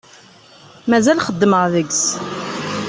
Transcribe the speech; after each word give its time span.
Mazal 0.89 1.19
xeddmeɣ 1.25 1.61
deg-s. 1.73 2.03